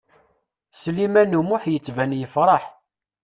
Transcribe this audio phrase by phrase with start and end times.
[0.81, 2.63] Sliman U Muḥ yettban yefṛeḥ.